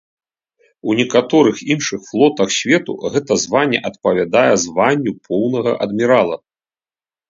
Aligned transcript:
У 0.91 0.95
некаторых 0.99 1.55
іншых 1.75 2.01
флотах 2.09 2.49
свету 2.59 2.97
гэта 3.13 3.33
званне 3.45 3.85
адпавядае 3.93 4.51
званню 4.67 5.19
поўнага 5.31 5.71
адмірала. 5.89 6.37